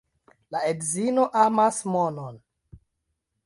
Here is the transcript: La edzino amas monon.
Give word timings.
La 0.55 0.61
edzino 0.69 1.27
amas 1.43 1.79
monon. 1.97 2.43